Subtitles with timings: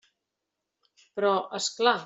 [1.19, 1.35] Però...
[1.61, 1.99] és clar!